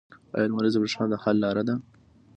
[0.35, 1.75] آیا لمریزه بریښنا د حل لاره ده؟